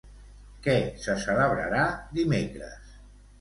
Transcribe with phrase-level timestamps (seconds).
[0.67, 1.83] Què se celebrarà
[2.21, 2.97] dimecres?